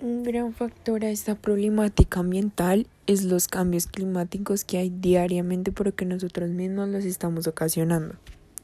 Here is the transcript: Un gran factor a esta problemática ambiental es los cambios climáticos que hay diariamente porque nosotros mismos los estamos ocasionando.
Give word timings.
Un 0.00 0.22
gran 0.22 0.52
factor 0.54 1.04
a 1.04 1.10
esta 1.10 1.34
problemática 1.34 2.20
ambiental 2.20 2.86
es 3.08 3.24
los 3.24 3.48
cambios 3.48 3.88
climáticos 3.88 4.62
que 4.62 4.78
hay 4.78 4.90
diariamente 4.90 5.72
porque 5.72 6.04
nosotros 6.04 6.50
mismos 6.50 6.88
los 6.88 7.04
estamos 7.04 7.48
ocasionando. 7.48 8.14